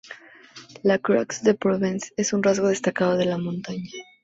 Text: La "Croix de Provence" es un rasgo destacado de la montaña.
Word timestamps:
La 0.83 0.97
"Croix 0.97 1.43
de 1.49 1.51
Provence" 1.53 2.11
es 2.17 2.33
un 2.33 2.41
rasgo 2.41 2.69
destacado 2.69 3.17
de 3.17 3.25
la 3.25 3.37
montaña. 3.37 3.87